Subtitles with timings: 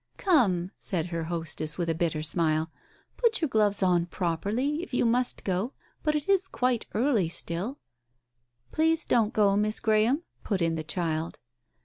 [0.17, 2.71] "Come!" said her hostess, with a bitter smile,
[3.17, 7.77] "put your gloves on properly— if you must go— but it is quite early still."
[8.71, 11.37] "Please don't go, Miss Graham," put in the child.